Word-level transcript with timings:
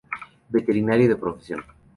Veterinario 0.49 1.07
de 1.09 1.15
profesión. 1.15 1.61